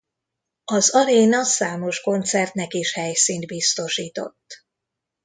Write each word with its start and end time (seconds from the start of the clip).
Az 0.65 0.89
aréna 0.95 1.43
számos 1.43 2.01
koncertnek 2.01 2.73
is 2.73 2.93
helyszínt 2.93 3.45
biztosított. 3.47 4.65